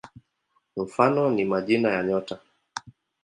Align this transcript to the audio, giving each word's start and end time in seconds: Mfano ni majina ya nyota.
Mfano 0.77 1.29
ni 1.31 1.45
majina 1.45 1.89
ya 1.89 2.03
nyota. 2.03 2.39